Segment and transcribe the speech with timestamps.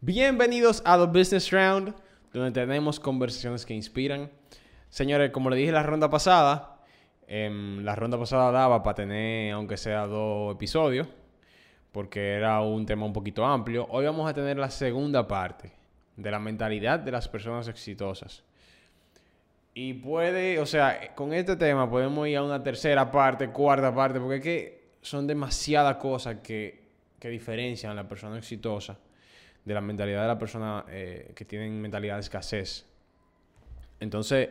[0.00, 1.92] Bienvenidos a The Business Round,
[2.32, 4.30] donde tenemos conversaciones que inspiran.
[4.90, 6.78] Señores, como le dije la ronda pasada,
[7.26, 11.08] em, la ronda pasada daba para tener, aunque sea dos episodios,
[11.90, 13.88] porque era un tema un poquito amplio.
[13.90, 15.72] Hoy vamos a tener la segunda parte
[16.16, 18.44] de la mentalidad de las personas exitosas.
[19.74, 24.20] Y puede, o sea, con este tema podemos ir a una tercera parte, cuarta parte,
[24.20, 26.84] porque es que son demasiadas cosas que,
[27.18, 28.96] que diferencian a la persona exitosa
[29.68, 32.86] de la mentalidad de la persona eh, que tienen mentalidad de escasez.
[34.00, 34.48] Entonces,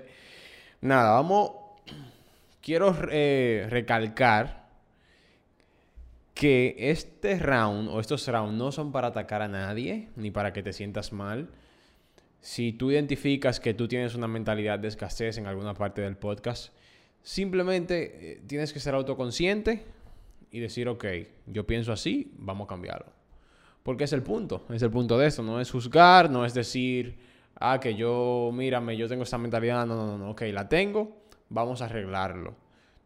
[0.79, 1.51] nada, vamos.
[2.61, 4.67] Quiero eh, recalcar
[6.33, 10.61] que este round o estos rounds no son para atacar a nadie ni para que
[10.61, 11.49] te sientas mal.
[12.41, 16.71] Si tú identificas que tú tienes una mentalidad de escasez en alguna parte del podcast,
[17.23, 19.83] simplemente eh, tienes que ser autoconsciente
[20.51, 21.05] y decir, ok,
[21.47, 23.16] yo pienso así, vamos a cambiarlo.
[23.87, 27.17] Porque es el punto, es el punto de esto, no es juzgar, no es decir,
[27.55, 31.15] ah, que yo, mírame, yo tengo esta mentalidad, no, no, no, ok, la tengo,
[31.47, 32.53] vamos a arreglarlo.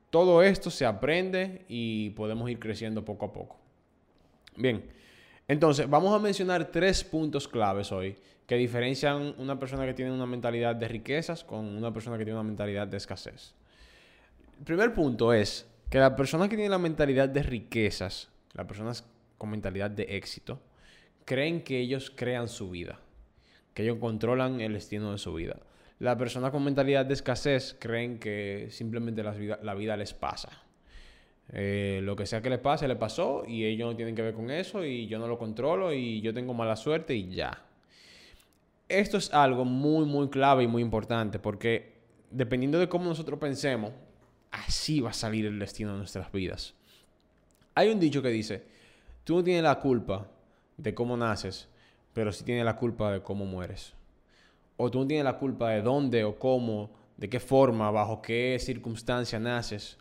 [0.10, 3.60] Todo esto se aprende y podemos ir creciendo poco a poco.
[4.56, 4.84] Bien,
[5.48, 10.26] entonces vamos a mencionar tres puntos claves hoy que diferencian una persona que tiene una
[10.26, 13.54] mentalidad de riquezas con una persona que tiene una mentalidad de escasez.
[14.58, 19.06] El primer punto es que la persona que tiene la mentalidad de riquezas, las personas
[19.38, 20.60] con mentalidad de éxito,
[21.26, 23.00] creen que ellos crean su vida,
[23.74, 25.58] que ellos controlan el destino de su vida.
[26.00, 30.50] La persona con mentalidad de escasez creen que simplemente la vida, la vida les pasa.
[31.54, 34.34] Eh, lo que sea que les pase, le pasó y ellos no tienen que ver
[34.34, 37.66] con eso y yo no lo controlo y yo tengo mala suerte y ya.
[38.88, 41.94] Esto es algo muy, muy clave y muy importante porque
[42.30, 43.92] dependiendo de cómo nosotros pensemos,
[44.50, 46.74] así va a salir el destino de nuestras vidas.
[47.76, 48.64] Hay un dicho que dice,
[49.24, 50.28] tú no tienes la culpa
[50.78, 51.68] de cómo naces,
[52.14, 53.94] pero sí tienes la culpa de cómo mueres.
[54.78, 58.58] O tú no tienes la culpa de dónde o cómo, de qué forma, bajo qué
[58.60, 59.98] circunstancia naces,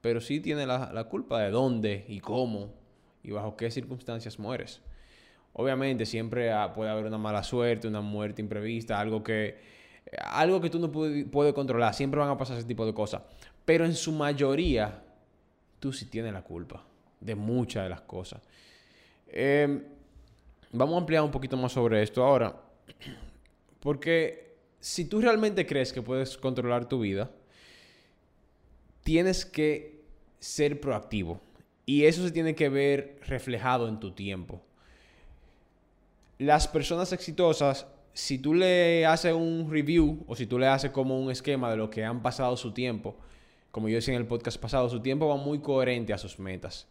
[0.00, 2.74] pero sí tienes la, culpa de dónde y cómo
[3.22, 4.80] y bajo qué circunstancias mueres.
[5.54, 9.58] Obviamente siempre puede haber una mala suerte, una muerte imprevista, algo que,
[10.22, 11.94] algo que tú no puedes controlar.
[11.94, 13.22] Siempre van a pasar ese tipo de cosas.
[13.64, 15.02] Pero en su mayoría,
[15.80, 16.84] tú sí tienes la culpa
[17.20, 18.40] de muchas de las cosas.
[19.26, 19.97] Eh,
[20.72, 22.60] vamos a ampliar un poquito más sobre esto ahora.
[23.80, 27.30] Porque si tú realmente crees que puedes controlar tu vida,
[29.02, 30.02] tienes que
[30.38, 31.40] ser proactivo.
[31.86, 34.60] Y eso se tiene que ver reflejado en tu tiempo.
[36.38, 41.18] Las personas exitosas, si tú le haces un review o si tú le haces como
[41.18, 43.16] un esquema de lo que han pasado su tiempo,
[43.70, 46.86] como yo decía en el podcast pasado, su tiempo va muy coherente a sus metas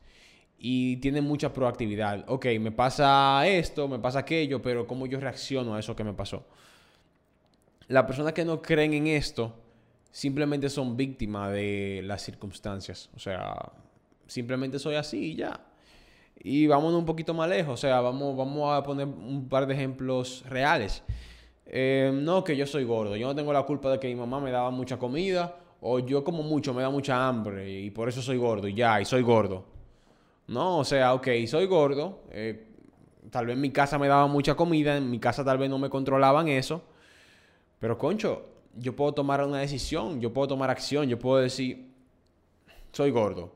[0.60, 2.26] y tiene mucha proactividad.
[2.28, 6.14] Ok, me pasa esto, me pasa aquello, pero ¿cómo yo reacciono a eso que me
[6.14, 6.46] pasó?
[7.88, 9.54] Las personas que no creen en esto
[10.12, 13.10] simplemente son víctimas de las circunstancias.
[13.16, 13.72] O sea,
[14.26, 15.62] simplemente soy así y ya.
[16.40, 17.76] Y vámonos un poquito más lejos.
[17.76, 21.04] O sea, vamos, vamos a poner un par de ejemplos reales.
[21.66, 23.16] Eh, no, que yo soy gordo.
[23.16, 25.56] Yo no tengo la culpa de que mi mamá me daba mucha comida.
[25.82, 27.80] O yo como mucho, me da mucha hambre.
[27.80, 28.68] Y por eso soy gordo.
[28.68, 29.77] Y ya, y soy gordo.
[30.48, 32.24] No, o sea, ok, soy gordo.
[32.32, 32.68] Eh,
[33.30, 35.78] tal vez en mi casa me daban mucha comida, en mi casa tal vez no
[35.78, 36.84] me controlaban eso.
[37.80, 41.92] Pero, concho, yo puedo tomar una decisión, yo puedo tomar acción, yo puedo decir,
[42.92, 43.54] soy gordo,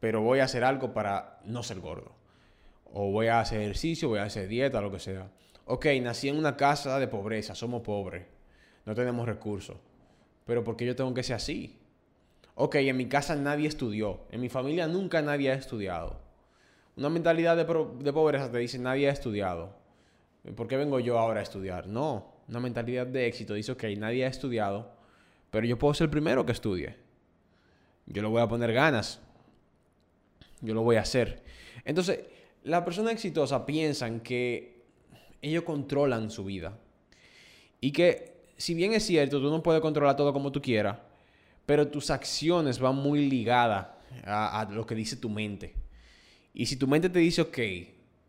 [0.00, 2.12] pero voy a hacer algo para no ser gordo.
[2.92, 5.30] O voy a hacer ejercicio, voy a hacer dieta, lo que sea.
[5.66, 8.24] Ok, nací en una casa de pobreza, somos pobres,
[8.86, 9.76] no tenemos recursos.
[10.44, 11.78] Pero ¿por qué yo tengo que ser así?
[12.56, 16.18] Ok, en mi casa nadie estudió, en mi familia nunca nadie ha estudiado.
[16.96, 19.76] Una mentalidad de, pobreza te dice nadie ha estudiado.
[20.56, 21.86] ¿Por qué vengo yo ahora a estudiar?
[21.86, 24.90] No, una mentalidad de éxito dice, ok, nadie ha estudiado,
[25.50, 26.96] pero yo puedo ser el primero que estudie.
[28.06, 29.20] Yo lo voy a poner ganas.
[30.62, 31.42] Yo lo voy a hacer.
[31.84, 32.20] Entonces,
[32.62, 34.84] las personas exitosas piensan que
[35.42, 36.78] ellos controlan su vida.
[37.80, 40.96] Y que, si bien es cierto, tú no puedes controlar todo como tú quieras,
[41.66, 43.88] pero tus acciones van muy ligadas
[44.24, 45.74] a, lo que dice tu mente.
[46.54, 47.58] Y si tu mente te dice, ok,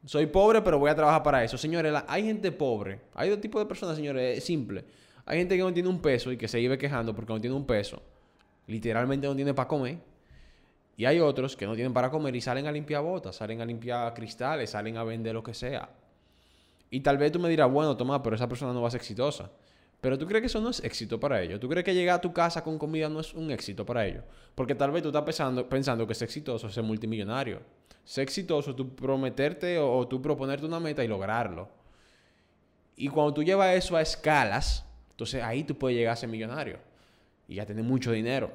[0.04, 1.58] soy pobre, pero voy a trabajar para eso.
[1.58, 3.00] Señores, hay gente pobre.
[3.14, 4.84] Hay dos tipos de personas, señores, es simple.
[5.26, 7.56] Hay gente que no tiene un peso y que se vive quejando porque no tiene
[7.56, 8.02] un peso.
[8.66, 10.00] Literalmente no tiene para comer.
[10.98, 13.66] Y hay otros que no tienen para comer y salen a limpiar botas, salen a
[13.66, 15.90] limpiar cristales, salen a vender lo que sea.
[16.90, 19.02] Y tal vez tú me dirás, bueno, toma, pero esa persona no va a ser
[19.02, 19.52] exitosa.
[20.02, 21.60] Pero tú crees que eso no es éxito para ellos.
[21.60, 24.24] ¿Tú crees que llegar a tu casa con comida no es un éxito para ellos?
[24.54, 27.62] Porque tal vez tú estás pensando, que es exitoso ser multimillonario.
[28.06, 31.68] Es exitoso tú prometerte o, tú proponerte una meta y lograrlo.
[32.96, 36.80] Y cuando tú llevas eso a escalas, entonces ahí tú puedes llegar a ser millonario
[37.48, 38.52] y ya tener mucho dinero.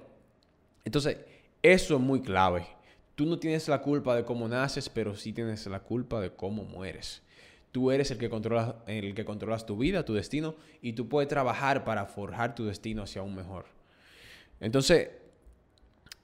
[0.85, 1.19] Entonces,
[1.63, 2.67] eso es muy clave.
[3.15, 6.65] Tú no tienes la culpa de cómo naces, pero sí tienes la culpa de cómo
[6.65, 7.22] mueres.
[7.73, 12.55] Tú eres el que, controlas tu vida, tu destino, y tú puedes trabajar para forjar
[12.55, 13.65] tu destino hacia un mejor.
[14.61, 15.11] Entonces,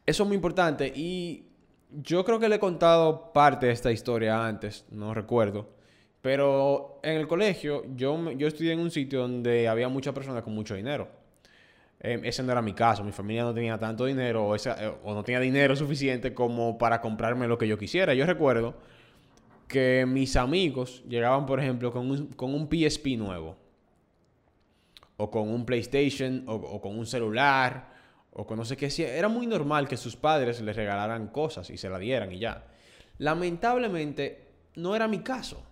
[0.06, 1.46] eso es muy importante y
[1.90, 5.70] yo creo que le he contado parte de esta historia antes, no recuerdo.
[6.20, 10.54] Pero en el colegio yo, yo estudié en un sitio donde había muchas personas con
[10.54, 11.08] mucho dinero.
[12.00, 15.24] Em, ese no era mi caso, mi familia no tenía tanto dinero eh, o no
[15.24, 18.14] tenía dinero suficiente como para comprarme lo que yo quisiera.
[18.14, 18.74] Yo recuerdo
[19.68, 23.56] que mis amigos llegaban, por ejemplo, con un, con un PSP nuevo,
[25.18, 27.92] o con un PlayStation, o, con un celular,
[28.32, 28.88] o con no sé qué.
[29.16, 32.66] Era muy normal que sus padres les regalaran cosas y se la dieran y ya.
[33.18, 35.62] Lamentablemente, no era mi caso.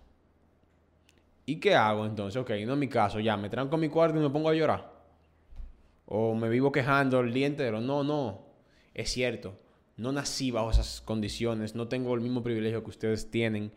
[1.45, 2.39] ¿Y qué hago entonces?
[2.39, 4.53] Ok, no es mi caso, ya, me tranco en mi cuarto y me pongo a
[4.53, 4.91] llorar.
[6.05, 7.81] O me vivo quejando el día entero.
[7.81, 8.45] No, no.
[8.93, 9.57] Es cierto.
[9.97, 11.75] No nací bajo esas condiciones.
[11.75, 13.71] No tengo el mismo privilegio que ustedes tienen.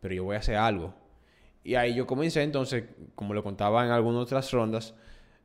[0.00, 0.94] Pero yo voy a hacer algo.
[1.62, 2.84] Y ahí yo comencé entonces,
[3.14, 4.94] como lo contaba en algunas otras rondas,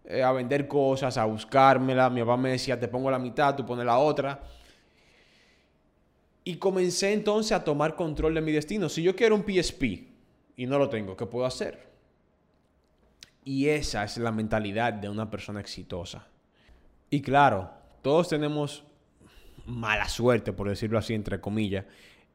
[0.03, 2.09] eh, a vender cosas, a buscármela.
[2.09, 4.43] Mi papá me decía, te pongo la mitad, tú pones la otra.
[6.43, 8.89] Y comencé entonces a tomar control de mi destino.
[8.89, 9.83] Si yo quiero un PSP
[10.57, 11.87] y no lo tengo, ¿qué puedo hacer?
[13.45, 16.27] Y esa es la mentalidad de una persona exitosa.
[17.09, 17.71] Y claro,
[18.01, 18.83] todos tenemos
[19.69, 21.85] mala suerte, por decirlo así, entre comillas,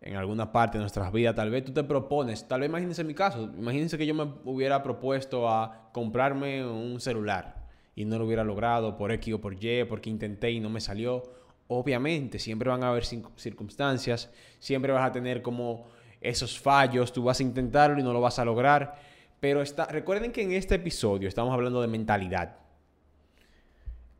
[0.00, 1.34] en alguna parte de nuestras vidas.
[1.34, 4.82] Tal vez tú te propones, tal vez imagínense mi caso, imagínense que yo me hubiera
[4.82, 9.84] propuesto a comprarme un celular y no lo hubiera logrado por X o por Y,
[9.84, 11.22] porque intenté y no me salió.
[11.68, 15.86] Obviamente, siempre van a haber circunstancias, siempre vas a tener como
[16.20, 19.14] esos fallos, tú vas a intentarlo y no lo vas a lograr
[19.44, 22.56] pero está, recuerden que en este episodio estamos hablando de mentalidad.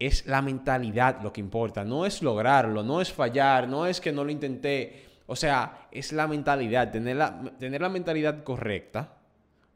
[0.06, 4.12] Es la mentalidad lo que importa, no es lograrlo, no es fallar, no es que
[4.12, 5.04] no lo intenté.
[5.26, 9.16] O sea, es la mentalidad, tener la, tener la mentalidad correcta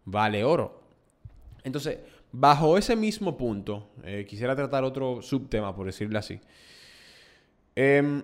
[0.05, 0.83] vale oro.
[1.65, 1.99] Entonces,
[2.33, 6.41] bajo ese mismo punto, eh, quisiera tratar otro subtema, por decirlo así.
[7.75, 8.23] Em,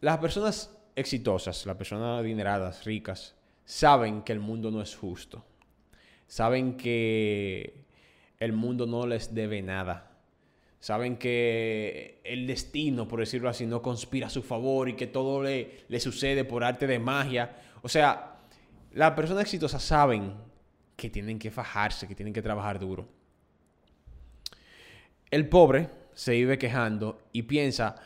[0.00, 3.34] las personas exitosas, las personas adineradas, ricas,
[3.64, 5.44] saben que el mundo no es justo
[6.28, 7.86] saben que
[8.38, 10.07] el mundo no les debe nada.
[10.80, 15.42] Saben que el destino, por decirlo así, no conspira a su favor y que todo
[15.42, 17.56] le, le sucede por arte de magia.
[17.82, 18.36] O sea,
[18.92, 20.34] las personas exitosas saben
[20.96, 23.08] que tienen que fajarse, que tienen que trabajar duro.
[25.30, 27.96] El pobre se vive quejando y piensa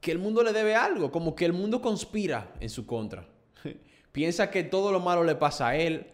[0.00, 3.26] que el mundo le debe algo, como que el mundo conspira en su contra.
[4.12, 6.10] piensa que todo lo malo le pasa a él,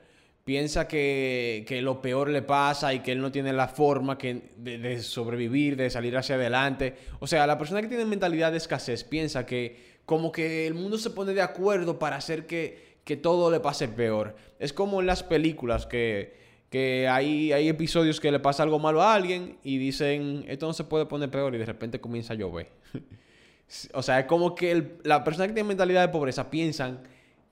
[0.46, 5.02] piensa que, lo peor le pasa y que él no tiene la forma que, de,
[5.02, 6.94] sobrevivir, de salir hacia adelante.
[7.18, 10.98] O sea, la persona que tiene mentalidad de escasez piensa que como que el mundo
[10.98, 14.36] se pone de acuerdo para hacer que, que todo le pase peor.
[14.60, 16.36] Es como en las películas que,
[16.70, 20.74] que hay, hay episodios que le pasa algo malo a alguien y dicen, esto no
[20.74, 22.70] se puede poner peor y de repente comienza a llover.
[23.94, 27.00] o sea, es como que la persona que tiene mentalidad de pobreza piensan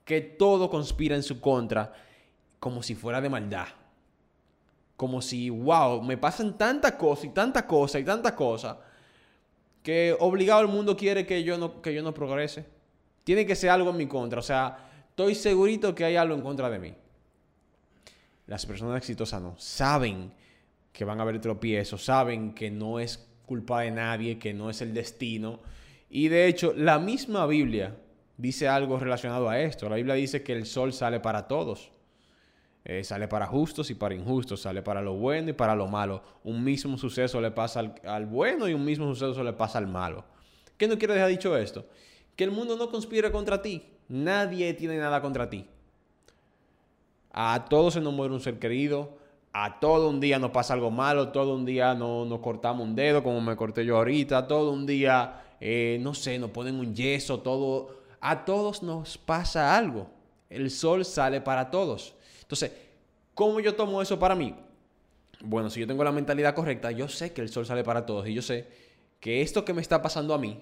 [0.05, 1.91] que todo conspira en su contra
[2.65, 3.67] como si fuera de maldad.
[4.97, 8.79] Como si, wow, me pasan tanta cosa y tanta cosa y tanta cosa
[9.83, 12.65] que obligado el mundo quiere que yo no, que yo no progrese.
[13.23, 14.39] Tiene que ser algo en mi contra.
[14.39, 14.79] O sea,
[15.09, 16.95] estoy segurito que hay algo en contra de mí.
[18.47, 19.53] Las personas exitosas no.
[19.59, 20.33] Saben
[20.91, 22.03] que van a haber tropiezos.
[22.03, 25.59] Saben que no es culpa de nadie, que no es el destino.
[26.09, 27.95] Y de hecho, la misma Biblia
[28.37, 29.87] dice algo relacionado a esto.
[29.87, 31.91] La Biblia dice que el sol sale para todos.
[32.87, 36.21] Eh, sale para justos y para injustos, sale para lo bueno y para lo malo.
[36.43, 40.23] Un mismo suceso le pasa al, bueno y un mismo suceso le pasa al malo.
[40.77, 41.87] ¿Qué no quiere dejar dicho esto?
[42.35, 43.83] Que el mundo no conspira contra ti.
[44.07, 45.65] Nadie tiene nada contra ti.
[47.31, 49.17] A todos se nos muere un ser querido.
[49.51, 51.29] A todo un día nos pasa algo malo.
[51.29, 54.47] Todo un día no, nos cortamos un dedo como me corté yo ahorita.
[54.47, 57.39] Todo un día, eh, no sé, nos ponen un yeso.
[57.39, 57.95] Todo.
[58.21, 60.07] A todos nos pasa algo.
[60.51, 62.13] El sol sale para todos.
[62.45, 62.71] Entonces,
[63.33, 64.55] ¿cómo yo tomo eso para mí?
[65.41, 68.27] Bueno, si yo tengo la mentalidad correcta, yo sé que el sol sale para todos
[68.27, 68.67] y yo sé
[69.19, 70.61] que esto que me está pasando a mí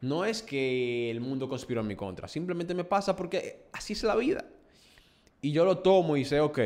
[0.00, 4.02] no es que el mundo conspiró en mi contra, simplemente me pasa porque así es
[4.02, 4.44] la vida.
[5.40, 6.58] Y yo lo tomo y sé, ok,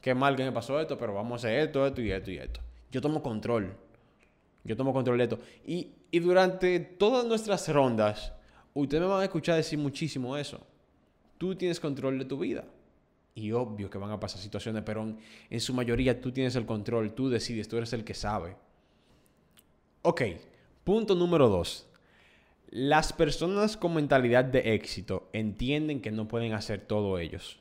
[0.00, 2.36] qué mal que me pasó esto, pero vamos a hacer esto, esto y esto y
[2.36, 2.60] esto.
[2.90, 3.74] Yo tomo control.
[4.62, 5.38] Yo tomo control de esto.
[5.66, 8.32] Y, y durante todas nuestras rondas,
[8.72, 10.66] ustedes me van a escuchar decir muchísimo eso.
[11.38, 12.64] Tú tienes control de tu vida.
[13.34, 15.16] Y obvio que van a pasar situaciones, pero
[15.50, 18.56] en, su mayoría tú tienes el control, tú decides, tú eres el que sabe.
[20.02, 20.22] Ok,
[20.84, 21.88] punto número dos.
[22.70, 27.58] Las personas con mentalidad de éxito entienden que no pueden hacer todo ellos.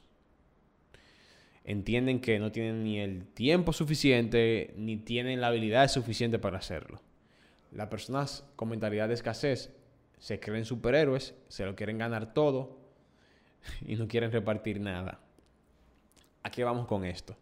[1.63, 7.01] Entienden que no tienen ni el tiempo suficiente, ni tienen la habilidad suficiente para hacerlo.
[7.71, 9.71] Las personas con mentalidad de escasez
[10.19, 12.77] se creen superhéroes, se lo quieren ganar todo
[13.87, 15.22] y no quieren repartir nada.
[16.43, 17.35] ¿A qué vamos con esto?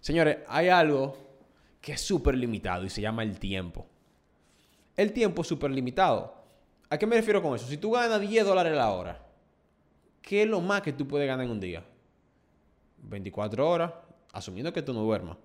[0.00, 1.16] Señores, hay algo
[1.80, 3.86] que es súper limitado y se llama el tiempo.
[4.96, 6.34] El tiempo es súper limitado.
[6.90, 7.66] ¿A qué me refiero con eso?
[7.66, 9.20] Si tú ganas 10 dólares la hora,
[10.22, 11.84] ¿qué es lo más que tú puedes ganar en un día?
[13.02, 13.92] 24 horas,
[14.32, 15.36] asumiendo que tú no duermas.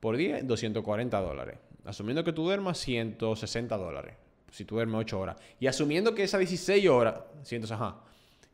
[0.00, 1.58] Por día, 240 dólares.
[1.84, 4.14] Asumiendo que tú duermas, 160 dólares.
[4.50, 5.36] Si tú duermes 8 horas.
[5.58, 8.00] Y asumiendo que esas 16 horas, cientos, ajá,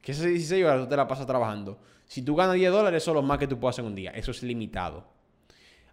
[0.04, 1.78] que esas 16 horas tú te la pasas trabajando.
[2.06, 3.94] Si tú ganas 10 dólares, eso es lo más que tú puedes hacer en un
[3.94, 4.10] día.
[4.10, 5.08] Eso es limitado.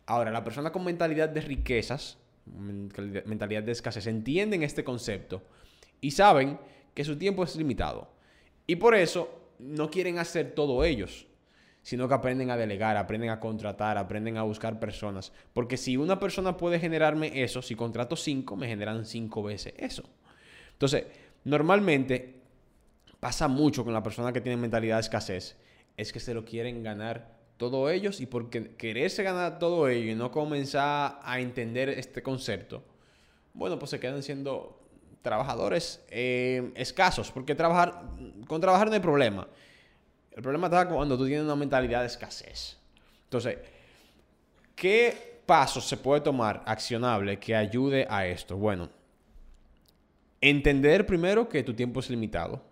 [0.05, 5.41] Ahora, la persona con mentalidad de riquezas, mentalidad de escasez, entienden este concepto
[6.01, 6.59] y saben
[6.93, 8.11] que su tiempo es limitado.
[8.67, 11.25] Y por eso no quieren hacer todo ellos,
[11.81, 15.31] sino que aprenden a delegar, aprenden a contratar, aprenden a buscar personas.
[15.53, 20.03] Porque si una persona puede generarme eso, si contrato cinco, me generan cinco veces eso.
[20.73, 21.05] Entonces,
[21.45, 22.40] normalmente
[23.21, 25.55] pasa mucho con la persona que tiene mentalidad de escasez,
[25.95, 30.15] es que se lo quieren ganar todos ellos y porque quererse ganar todo ello y
[30.15, 32.83] no comenzar a entender este concepto,
[33.53, 34.81] bueno, pues se quedan siendo
[35.21, 38.01] trabajadores eh, escasos, porque trabajar,
[38.47, 39.47] con trabajar no hay problema.
[40.31, 42.77] El problema está cuando tú tienes una mentalidad de escasez.
[43.25, 43.59] Entonces,
[44.75, 48.57] ¿qué pasos se puede tomar accionable que ayude a esto?
[48.57, 48.89] Bueno,
[50.39, 52.70] entender primero que tu tiempo es limitado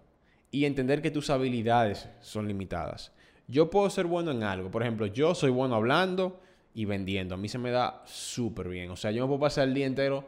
[0.51, 3.11] y entender que tus habilidades son limitadas.
[3.47, 4.69] Yo puedo ser bueno en algo.
[4.71, 6.41] Por ejemplo, yo soy bueno hablando
[6.73, 7.35] y vendiendo.
[7.35, 8.91] A mí se me da súper bien.
[8.91, 10.25] O sea, yo me puedo pasar el día entero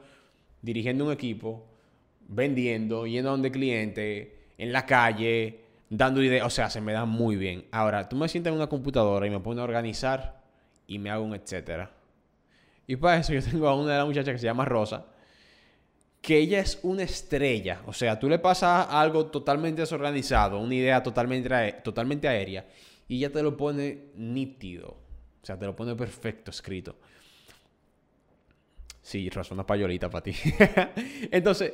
[0.62, 1.68] dirigiendo un equipo,
[2.28, 5.60] vendiendo, yendo a donde cliente, en la calle,
[5.90, 6.46] dando ideas.
[6.46, 7.66] O sea, se me da muy bien.
[7.72, 10.42] Ahora, tú me sientas en una computadora y me pones a organizar
[10.88, 11.92] y me hago un etcétera.
[12.88, 15.06] Y para eso yo tengo a una de las muchachas que se llama Rosa,
[16.22, 17.82] que ella es una estrella.
[17.88, 22.68] O sea, tú le pasas algo totalmente desorganizado, una idea totalmente, totalmente aérea,
[23.08, 24.90] y ella te lo pone nítido.
[25.42, 26.96] O sea, te lo pone perfecto escrito.
[29.01, 30.34] Sí, razón payolita para ti.
[31.32, 31.74] Entonces,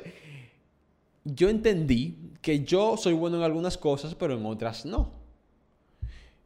[1.24, 5.12] yo entendí que yo soy bueno en algunas cosas, pero en otras no.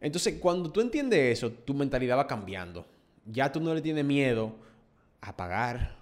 [0.00, 2.84] Entonces, cuando tú entiendes eso, tu mentalidad va cambiando.
[3.24, 4.56] Ya tú no le tienes miedo
[5.20, 6.01] a pagar,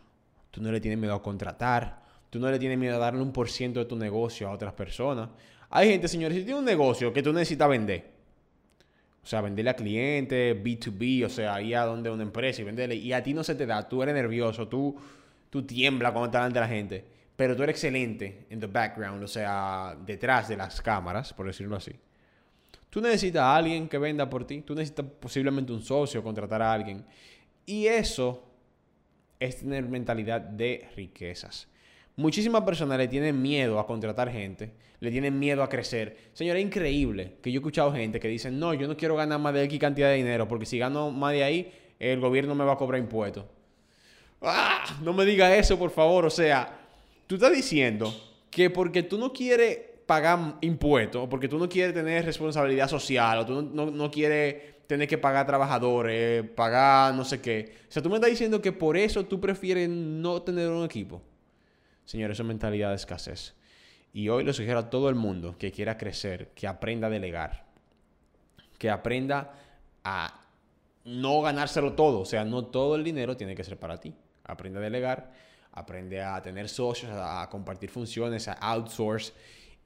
[0.51, 3.33] tú no le tienes miedo a contratar, tú no le tienes miedo a darle un
[3.33, 5.29] por ciento de tu negocio a otras personas.
[5.71, 8.11] Hay gente, señores, si tiene un negocio que tú necesitas vender,
[9.23, 12.97] o sea, venderle a clientes, B2B, o sea, ir a donde una empresa y venderle,
[12.97, 14.97] y a ti no se te da, tú eres nervioso, tú,
[15.51, 19.25] tú tiemblas cuando estás delante de la gente pero tú eres excelente en the background,
[19.25, 21.91] o sea, detrás de las cámaras, por decirlo así.
[22.91, 26.71] Tú necesitas a alguien que venda por ti, tú necesitas posiblemente un socio, contratar a
[26.71, 27.03] alguien.
[27.65, 28.50] Y eso
[29.41, 31.67] es tener mentalidad de riquezas.
[32.17, 36.17] Muchísimas personas le tienen miedo a contratar gente, le tienen miedo a crecer.
[36.35, 39.41] Señor, es increíble que yo he escuchado gente que dicen, no, yo no quiero ganar
[39.41, 42.65] más de X cantidad de dinero, porque si gano más de ahí, el gobierno me
[42.65, 43.45] va a cobrar impuestos.
[44.43, 44.99] ¡Ah!
[45.03, 46.27] No me diga eso, por favor.
[46.27, 46.79] O sea,
[47.27, 48.15] tú estás diciendo
[48.51, 53.47] que porque tú no quieres pagar impuestos, porque tú no quieres tener responsabilidad social, o
[53.47, 57.77] tú no, quieres tener que pagar trabajadores, pagar no sé qué.
[57.89, 61.23] O sea, tú me estás diciendo que por eso tú prefieres no tener un equipo.
[62.05, 63.55] Señor, eso es mentalidad de escasez.
[64.13, 67.65] Y hoy le sugiero a todo el mundo que quiera crecer, que aprenda a delegar,
[68.79, 69.55] que aprenda
[70.03, 70.45] a
[71.05, 72.21] no ganárselo todo.
[72.21, 74.15] O sea, no todo el dinero tiene que ser para ti.
[74.45, 75.31] Aprende a delegar
[75.73, 79.33] aprende a tener socios, a, compartir funciones, a outsource.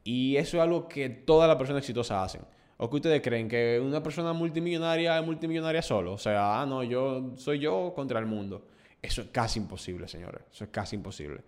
[0.03, 2.43] Y eso es algo que todas las personas exitosas hacen.
[2.85, 6.13] ¿O que ustedes creen que una persona multimillonaria es multimillonaria solo?
[6.13, 8.67] O sea, ah, no, yo soy yo contra el mundo.
[9.01, 10.43] Eso es casi imposible, señores.
[10.53, 11.41] Eso es casi imposible.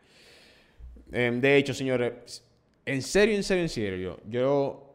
[1.13, 2.43] Em, de hecho, señores,
[2.85, 4.95] en serio, en serio, en serio, yo,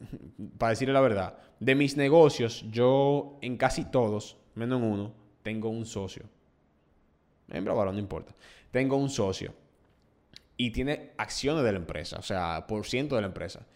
[0.58, 5.68] para decirle la verdad, de mis negocios, yo en casi todos, menos en uno, tengo
[5.68, 6.24] un socio.
[7.48, 8.34] En bravo, no importa
[8.76, 9.54] tengo un socio
[10.58, 13.66] y tiene acciones de la empresa, o sea, por ciento de la empresa.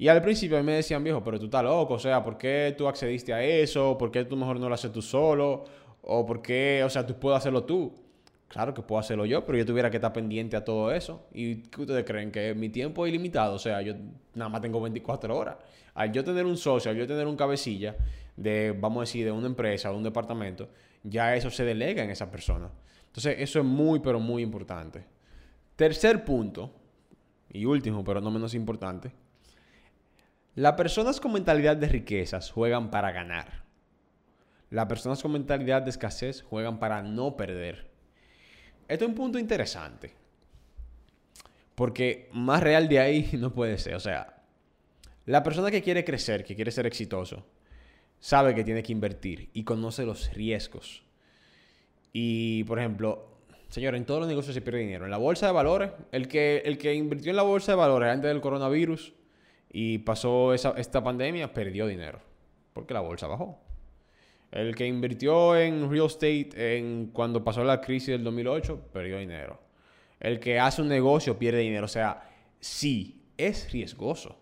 [0.00, 2.88] Y al principio me decían, viejo, pero tú estás loco, o sea, ¿por qué tú
[2.88, 3.98] accediste a eso?
[3.98, 5.64] ¿Por qué tú mejor no lo haces tú solo?
[6.00, 7.92] ¿O por qué, o sea, tú puedes hacerlo tú?
[8.48, 11.26] Claro que puedo hacerlo yo, pero yo tuviera que estar pendiente a todo eso.
[11.34, 12.32] ¿Y qué ustedes creen?
[12.32, 13.56] Que mi tiempo es ilimitado.
[13.56, 13.92] O sea, yo
[14.34, 15.56] nada más tengo 24 horas.
[15.92, 17.94] Al yo tener un socio, al yo tener un cabecilla
[18.38, 20.70] de, vamos a decir, de una empresa o de un departamento,
[21.02, 22.70] ya eso se delega en esa persona.
[23.08, 25.04] Entonces, eso es muy, pero muy importante.
[25.76, 26.72] Tercer punto,
[27.52, 29.12] y último, pero no menos importante.
[30.56, 33.62] Las personas con mentalidad de riquezas juegan para ganar.
[34.70, 37.88] Las personas con mentalidad de escasez juegan para no perder.
[38.88, 40.14] Esto es un punto interesante.
[41.76, 43.94] Porque más real de ahí no puede ser.
[43.94, 44.42] O sea,
[45.26, 47.46] la persona que quiere crecer, que quiere ser exitoso,
[48.18, 51.04] sabe que tiene que invertir y conoce los riesgos.
[52.12, 53.28] Y, por ejemplo,
[53.68, 55.04] señor, en todos los negocios se pierde dinero.
[55.04, 58.10] En la bolsa de valores, el que, el que invirtió en la bolsa de valores
[58.10, 59.14] antes del coronavirus
[59.72, 62.20] y pasó esta pandemia, perdió dinero.
[62.72, 63.58] Porque la bolsa bajó.
[64.50, 69.60] El que invirtió en real estate en, cuando pasó la crisis del 2008, perdió dinero.
[70.18, 71.84] El que hace un negocio pierde dinero.
[71.84, 74.38] O sea, sí, es riesgoso.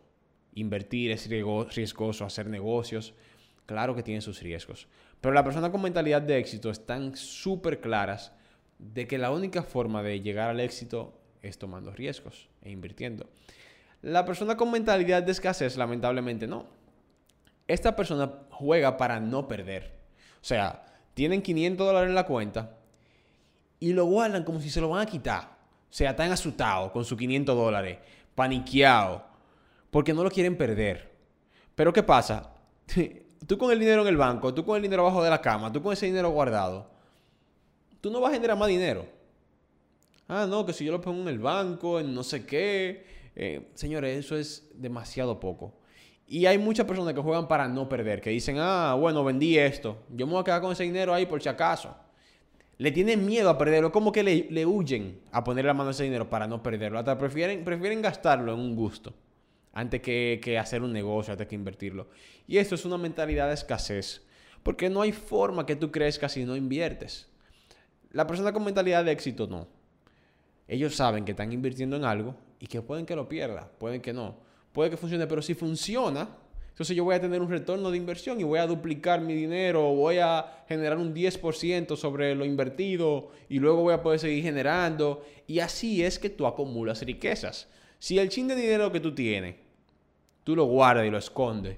[0.54, 3.14] Invertir es riesgoso, hacer negocios.
[3.66, 4.88] Claro que tiene sus riesgos.
[5.20, 8.32] Pero la persona con mentalidad de éxito están súper claras
[8.78, 13.28] de que la única forma de llegar al éxito es tomando riesgos e invirtiendo.
[14.02, 16.66] La persona con mentalidad de escasez, lamentablemente, no.
[17.66, 19.92] Esta persona juega para no perder.
[20.40, 22.76] O sea, tienen 500 dólares en la cuenta
[23.80, 25.58] y lo guardan como si se lo van a quitar.
[25.90, 27.98] O sea, están asustados con sus 500 dólares,
[28.34, 29.22] paniqueados,
[29.90, 31.10] porque no lo quieren perder.
[31.74, 32.50] Pero ¿qué pasa?
[33.46, 35.72] tú con el dinero en el banco, tú con el dinero abajo de la cama,
[35.72, 36.90] tú con ese dinero guardado,
[38.00, 39.06] tú no vas a generar más dinero.
[40.28, 43.17] Ah, no, que si yo lo pongo en el banco, en no sé qué.
[43.40, 45.72] Eh, señores, eso es demasiado poco.
[46.26, 50.04] Y hay muchas personas que juegan para no perder, que dicen, ah, bueno, vendí esto,
[50.10, 51.96] yo me voy a quedar con ese dinero ahí por si acaso.
[52.78, 56.02] Le tienen miedo a perderlo, como que le, huyen a poner la mano a ese
[56.02, 56.98] dinero para no perderlo.
[56.98, 59.14] Hasta prefieren, prefieren gastarlo en un gusto
[59.72, 62.08] antes que, que hacer un negocio, antes que invertirlo.
[62.48, 64.26] Y esto es una mentalidad de escasez,
[64.64, 67.28] porque no hay forma que tú crezcas si no inviertes.
[68.10, 69.68] La persona con mentalidad de éxito no.
[70.66, 74.12] Ellos saben que están invirtiendo en algo y que pueden que lo pierda, pueden que
[74.12, 76.28] no puede que funcione, pero si funciona,
[76.68, 79.92] entonces yo voy a tener un retorno de inversión y voy a duplicar mi dinero,
[79.92, 85.24] voy a generar un 10% sobre lo invertido y luego voy a poder seguir generando.
[85.48, 87.66] Y así es que tú acumulas riquezas.
[87.98, 89.56] Si el chin de dinero que tú tienes,
[90.44, 91.76] tú lo guardas y lo escondes,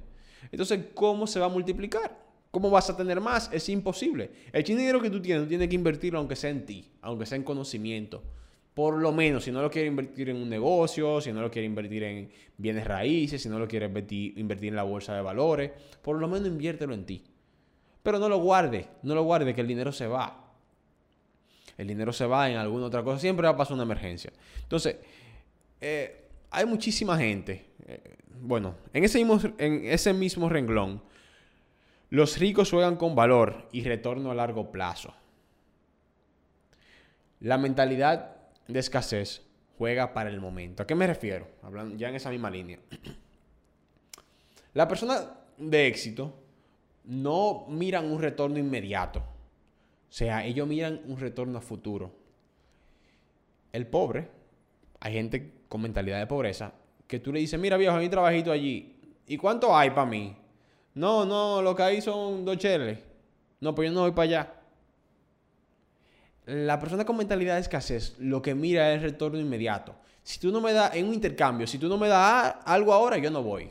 [0.52, 2.18] entonces ¿cómo se va a multiplicar?
[2.50, 3.48] ¿Cómo vas a tener más?
[3.50, 4.30] Es imposible.
[4.52, 6.90] El chin de dinero que tú tienes, tú tienes que invertirlo aunque sea en ti,
[7.00, 8.22] aunque sea en conocimiento
[8.74, 11.66] por lo menos, si no lo quiere invertir en un negocio, si no lo quiere
[11.66, 16.18] invertir en bienes raíces, si no lo quiere invertir, en la bolsa de valores, por
[16.18, 17.24] lo menos inviértelo en ti.
[18.02, 20.52] Pero no lo guarde, no lo guarde, que el dinero se va.
[21.76, 24.32] El dinero se va en alguna otra cosa, siempre va a pasar una emergencia.
[24.62, 24.96] Entonces,
[25.80, 27.66] eh, hay muchísima gente.
[27.86, 31.02] Eh, bueno, en ese, mismo, en ese mismo renglón,
[32.08, 35.14] los ricos juegan con valor y retorno a largo plazo.
[37.40, 38.39] La mentalidad
[38.72, 39.42] de escasez
[39.78, 40.82] juega para el momento.
[40.82, 41.46] ¿A qué me refiero?
[41.62, 42.78] Hablando ya en esa misma línea.
[44.74, 46.34] La persona de éxito
[47.04, 49.20] no miran un retorno inmediato.
[49.20, 52.12] O sea, ellos miran un retorno a futuro.
[53.72, 54.28] El pobre,
[55.00, 56.72] hay gente con mentalidad de pobreza,
[57.06, 58.96] que tú le dices, mira viejo, hay un trabajito allí.
[59.26, 60.36] ¿Y cuánto hay para mí?
[60.94, 62.98] No, no, lo que hay son dos cheles.
[63.60, 64.59] No, pues yo no voy para allá
[66.46, 69.94] la persona con mentalidad de escasez lo que mira es el retorno inmediato.
[70.22, 73.18] Si tú no me das, en un intercambio, si tú no me das algo ahora,
[73.18, 73.70] yo no voy.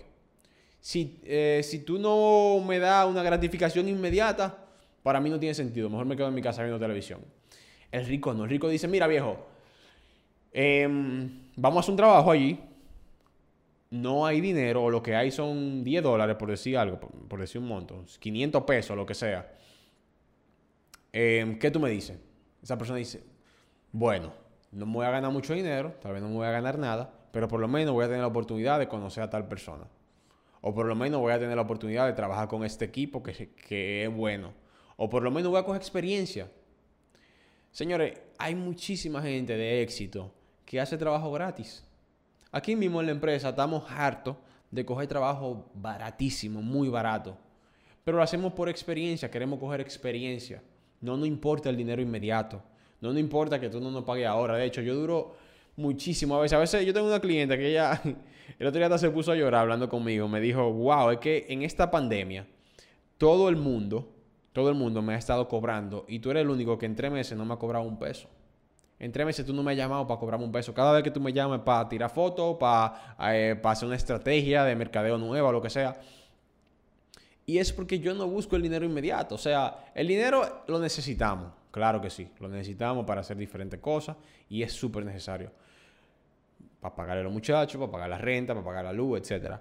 [0.81, 4.65] Si, eh, si tú no me das una gratificación inmediata,
[5.03, 5.89] para mí no tiene sentido.
[5.89, 7.21] Mejor me quedo en mi casa viendo televisión.
[7.91, 8.43] El rico no.
[8.43, 9.45] El rico dice, mira viejo,
[10.51, 12.59] em, vamos a hacer un trabajo allí.
[13.91, 17.59] No hay dinero, o lo que hay son 10 dólares, por decir algo, por, decir
[17.59, 19.51] un monto, 500 pesos, lo que sea.
[21.11, 22.19] Em, ¿Qué tú me dices?
[22.61, 23.23] Esa persona dice,
[23.91, 24.33] bueno,
[24.71, 27.13] no me voy a ganar mucho dinero, tal vez no me voy a ganar nada,
[27.31, 29.87] pero por lo menos voy a tener la oportunidad de conocer a tal persona.
[30.61, 33.53] O por lo menos voy a tener la oportunidad de trabajar con este equipo que,
[33.53, 34.53] que es bueno.
[34.97, 36.51] O por lo menos voy a coger experiencia.
[37.71, 40.33] Señores, hay muchísima gente de éxito
[40.65, 41.85] que hace trabajo gratis.
[42.51, 44.35] Aquí mismo en la empresa estamos hartos
[44.71, 47.37] de coger trabajo baratísimo, muy barato.
[48.03, 50.61] Pero lo hacemos por experiencia, queremos coger experiencia.
[51.01, 52.61] No nos importa el dinero inmediato.
[53.01, 54.55] No nos importa que tú no nos pagues ahora.
[54.55, 55.35] De hecho, yo duro
[55.75, 56.55] muchísimo a veces.
[56.55, 58.01] A veces yo tengo una cliente que ella
[58.59, 60.27] el otro día se puso a llorar hablando conmigo.
[60.27, 62.45] Me dijo, wow, es que en esta pandemia
[63.17, 64.09] todo el mundo,
[64.53, 67.11] todo el mundo me ha estado cobrando y tú eres el único que en tres
[67.11, 68.27] meses no me ha cobrado un peso.
[68.99, 70.73] En tres meses tú no me has llamado para cobrarme un peso.
[70.73, 74.65] Cada vez que tú me llames para tirar fotos, para, eh, para hacer una estrategia
[74.65, 75.97] de mercadeo nueva lo que sea.
[77.49, 79.33] Y es porque yo no busco el dinero inmediato.
[79.33, 81.51] O sea, el dinero lo necesitamos.
[81.71, 82.29] Claro que sí.
[82.39, 84.17] Lo necesitamos para hacer diferentes cosas.
[84.49, 85.51] Y es súper necesario.
[86.79, 89.55] Para pagarle a los muchachos, para pagar la renta, para pagar la luz, etc.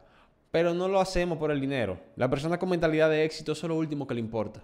[0.50, 1.98] Pero no lo hacemos por el dinero.
[2.16, 4.62] La persona con mentalidad de éxito es lo último que le importa.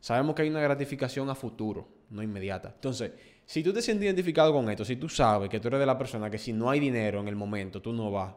[0.00, 2.72] Sabemos que hay una gratificación a futuro, no inmediata.
[2.74, 3.12] Entonces,
[3.44, 5.98] si tú te sientes identificado con esto, si tú sabes que tú eres de la
[5.98, 8.32] persona que si no hay dinero en el momento, tú no vas.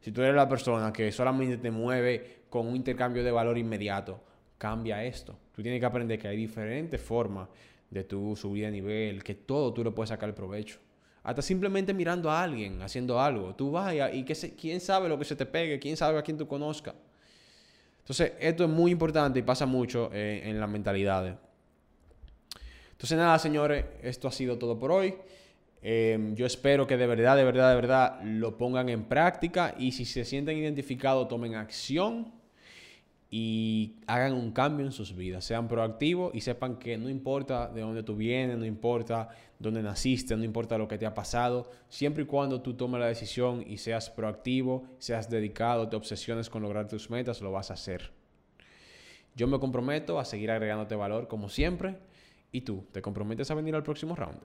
[0.00, 4.20] Si tú eres la persona que solamente te mueve con un intercambio de valor inmediato,
[4.56, 5.36] cambia esto.
[5.54, 7.48] Tú tienes que aprender que hay diferentes formas
[7.90, 10.78] de tu subir de nivel, que todo tú le puedes sacar el provecho.
[11.22, 13.54] Hasta simplemente mirando a alguien haciendo algo.
[13.54, 16.38] Tú vas y, que quién sabe lo que se te pegue, quién sabe a quién
[16.38, 16.94] tú conozcas.
[17.98, 21.34] Entonces, esto es muy importante y pasa mucho eh, en las mentalidades.
[22.92, 25.14] Entonces nada, señores, esto ha sido todo por hoy.
[25.82, 29.92] Em, yo espero que de verdad, de verdad, de verdad lo pongan en práctica y
[29.92, 32.32] si se sienten identificados, tomen acción
[33.30, 35.44] y hagan un cambio en sus vidas.
[35.44, 40.36] Sean proactivos y sepan que no importa de dónde tú vienes, no importa dónde naciste,
[40.36, 43.76] no importa lo que te ha pasado, siempre y cuando tú tomes la decisión y
[43.76, 48.10] seas proactivo, seas dedicado, te obsesiones con lograr tus metas, lo vas a hacer.
[49.36, 51.96] Yo me comprometo a seguir agregándote valor como siempre.
[52.52, 52.84] ¿Y tú?
[52.90, 54.40] ¿Te comprometes a venir al próximo round?